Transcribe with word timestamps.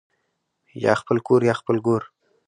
یا 0.83 0.93
خپل 1.01 1.17
کور 1.27 1.41
یا 1.49 1.53
خپل 1.59 1.77
ګور 1.85 2.03